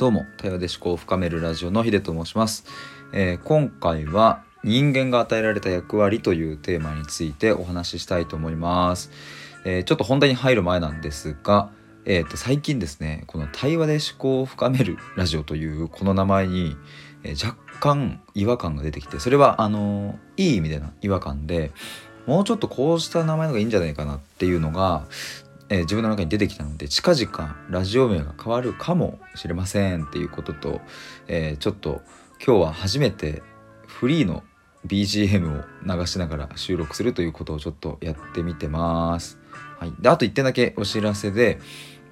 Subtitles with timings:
[0.00, 2.64] どうも対話で思考を深めるラジオのヒデと申します、
[3.12, 9.10] えー今回は人間が与えられた役割というテーマについてお話ししたいと思います、
[9.66, 11.70] えーちょっと本題に入る前なんですが
[12.06, 16.78] えー、と最近ですねこの対話で思考を深めるラジオというこの名前に、
[17.22, 21.72] えー若干違和感が出てきてそれはあのーいい意味での違和感で
[22.26, 25.04] もうちょっとこうした名前の方がいいんじゃないかなっていうのが、
[25.70, 30.80] えー自分の中に出てきたので近々ラジオ名が変わるかもしれませんっていうことと、
[31.28, 32.02] えーちょっと
[32.44, 33.42] 今日は初めて
[33.86, 34.42] フリーの
[34.86, 35.64] BGM を
[35.98, 39.38] 流しながら収録するということをちょっとやってみてます。
[39.78, 41.60] はい、であと1点だけお知らせで、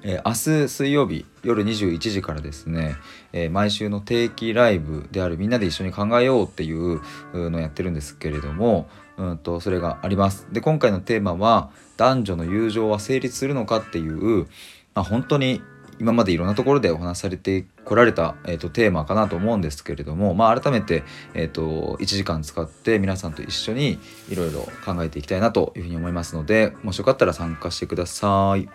[0.03, 2.97] えー明日水曜日夜21時からですね、
[3.33, 7.01] えー毎週の定期ライブであるみんなで一緒に考えようっていう
[7.33, 10.47] のをやってるんですけれども、うん、とそれがあります。
[10.53, 14.47] で今回のテーマは男女の友情は成立するのかっていう、
[14.95, 15.63] まあ、本当に
[16.01, 21.03] 今までいろんなところでお話しされてこられた、えー、とテーマかなと思うんですけれども、まあ、改めて、
[21.35, 23.99] えー、と1時間使って皆さんと一緒に
[24.31, 28.69] いろいろ考えていきたいなというふうに思いますのでもしよかったら参加してください。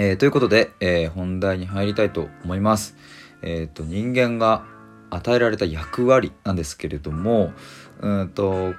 [0.00, 2.96] えーということで、えー本題に入りたいと思います。
[3.42, 4.64] えー、と人間が
[5.10, 7.52] 与えられた役割なんですけれども
[8.00, 8.74] うんと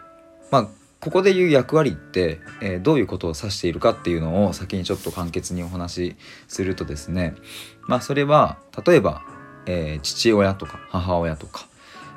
[0.49, 0.67] まあ
[1.01, 6.15] ここで言う役割って、えーどういうことを指しているかっていうのを先にちょっと簡潔にお話し
[6.47, 7.35] するとですね
[7.81, 9.21] まあそれは例えば、
[9.65, 11.67] えー父親とか母親とか、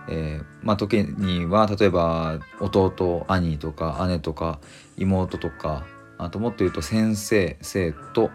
[0.09, 4.61] えーまあ時には例えば弟兄とか姉とか
[4.97, 5.87] 妹とか
[6.19, 8.31] あともっと言うと先生生徒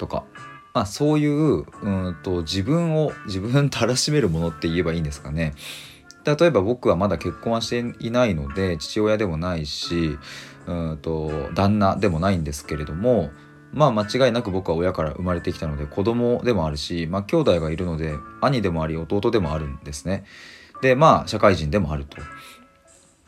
[0.00, 0.24] とか、
[0.72, 5.52] まあ、そういううんと自分を自分たらしめるものって言えばいいんですかね。
[6.24, 10.18] 例えば僕はまだ結婚はしていないので父親でもないし
[10.66, 13.30] うんと旦那でもないんですけれども
[13.72, 20.24] まあ間違いなく僕は親から生まれてきたので子供でもあるし、まあ、兄弟がいるので兄でもあり弟でもあるんですね。
[20.82, 22.18] でまあ社会人でもあると。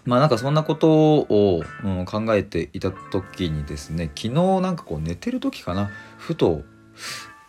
[0.04, 6.62] まあなんかそんなことを、うん、考えていた時にですね昨日なんかこう寝てる時かなふと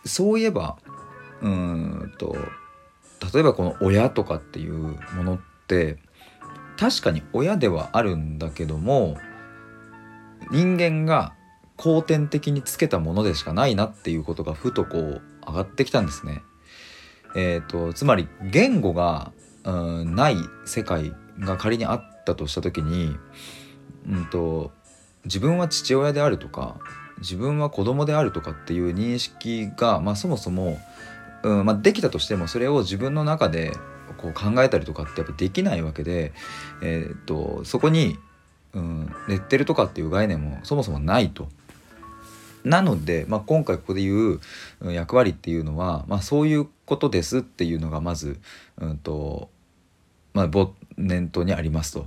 [0.04, 0.76] そういえば
[1.42, 2.36] うんと
[3.32, 5.98] 例えばこの親とかっていうものって
[6.78, 9.16] 確かに親ではあるんだけども
[10.50, 11.34] 人間が
[11.76, 16.42] 後天的につけたものでしかないなっていうことがふとこう上がってきたんですね。
[17.36, 19.32] えー、とつまり言語が、
[19.64, 23.16] うん、ない世界が仮にあったとした時に、
[24.08, 24.72] うん、と
[25.24, 26.76] 自分は父親であるとか
[27.18, 30.78] 自分は子供であるとかっていう認識が、まあ、そもそも、
[31.42, 33.72] うんまあ、できたとしてもそれを自分の中で
[34.18, 36.32] こう考えたりとかってやっぱできないわけで、
[36.82, 38.18] えー、とそこに、
[38.72, 41.48] うん、レッテルとかっていう概念もそもそもないと。
[42.64, 44.40] なので、まあ、今回ここで言
[44.80, 48.40] う役割っていうのは、まあ、そういうことですっていうのがまず、
[48.78, 49.50] うんと
[50.34, 52.06] まあ、念頭にありますと。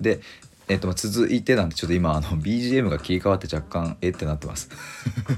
[0.00, 0.20] で、
[0.68, 4.70] えっと続いてなんでちょっと今あの BGM が切り替わって若干えってなってます。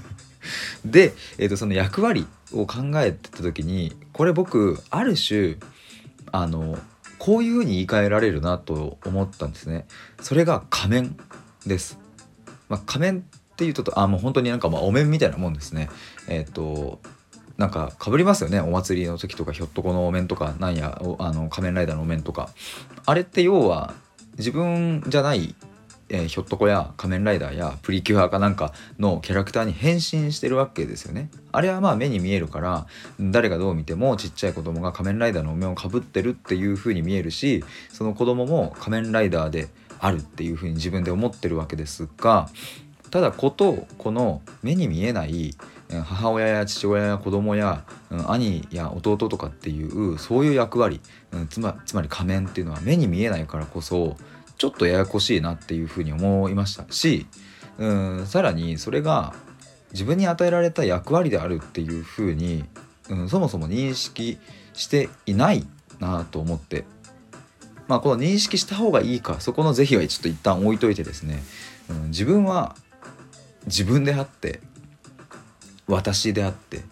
[0.84, 5.56] で、えっとその役割を考えてた時にこれ僕ある種
[6.32, 6.78] あの
[7.18, 9.86] こういうふうに言い換えられるなと思ったんですね。
[10.20, 11.16] それが仮面
[11.66, 11.98] です。
[12.68, 15.88] まあ、仮面っていうとあもう本当になんかまあお面みたいなもんですね。
[16.28, 17.00] えっと
[17.56, 18.60] なんかかぶりますよね。
[18.60, 22.50] お祭りの時とかひょっとこのお面とかなんやあの仮面ライダーのお面とか。
[23.06, 23.94] あれって要は
[24.38, 25.54] 自分じゃない、
[26.08, 31.30] えーひょっとこや仮面ライダーやプリキュアかなんかのキャラクターに変身してるわけですよね。
[31.52, 32.86] あれはまあ目に見えるから
[33.20, 39.68] 誰がどう見てもちっちゃい子供が仮面ライダーのお面をかぶってるっていう風に見えるしその子供も仮面ライダーで
[40.00, 42.48] あるっていう風に自分で思ってるわけですが
[43.10, 45.54] ただことこの目に見えない
[46.02, 47.84] 母親や父親や子供や、
[48.28, 51.00] 兄や弟とかっていうそういう役割、
[51.32, 54.16] うんつまつまり仮面っていうのは目に見えないからこそ
[54.56, 57.26] ちょっとややこしいなっていうふうに思いましたし、
[57.78, 59.34] うん、さらにそれが
[59.92, 62.64] 自分に与えられた役割であるっていうふうに、
[63.10, 64.38] うん、そもそも認識
[64.72, 65.66] していない
[66.00, 66.84] なと思って
[67.88, 71.42] まあこの認識した方がいいかそこの是非はちょっと一旦置いといてですね、
[71.90, 72.76] うん、自分は
[73.66, 74.60] 自分であって
[75.86, 76.82] 私であって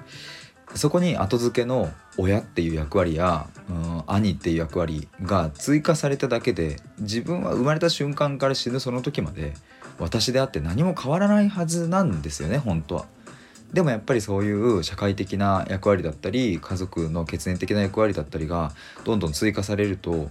[0.75, 9.55] そこに後付けの親っていう役割や、うん、兄っていう役割が追加されただけで自分は生まれた瞬間から死ぬその時まで
[9.99, 13.07] 私であって何も変わらないはずなんですよね本当は。
[13.73, 18.73] でもやっぱりそういう社会的な役割だったり家族の血縁的な役割だったりが
[19.05, 20.31] どんどん追加されると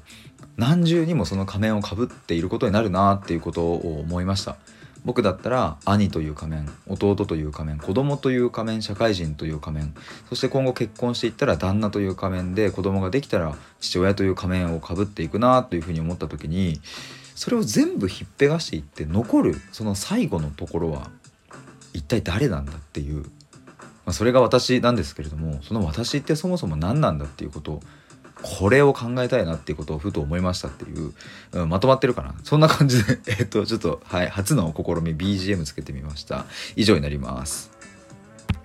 [0.57, 4.57] 何重にもその仮面をかぶっていることになるなっていうことを思いました。
[5.03, 9.93] 僕だったら兄という仮面弟という仮面子供という仮面社会人という仮面
[10.29, 16.79] そして今後結婚していったら旦那という仮面で子供ができたら父親という仮面をかぶっていくなというふうに思った時に
[17.35, 21.09] それを全部ひっぺがしていって残るその最後のところは
[21.93, 23.27] 一体誰なんだっていう、ま
[24.07, 27.83] あ、それが私なんですけれどもその私ってそもそも何なんだっていうことを
[28.41, 31.13] これを考えたいなっていうことをふと思いましたっていう、
[31.53, 32.35] うん、まとまってるかな。
[32.43, 36.45] そんな感じでえっとちょっとはい初の試み BGM つけてみました。
[36.75, 37.80] 以上になります。